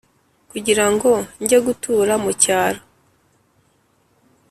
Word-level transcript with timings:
Kugira 0.51 0.85
ngo 0.93 1.11
njye 1.41 1.57
gutura 1.65 2.13
mu 2.23 2.31
cyaro 2.43 2.81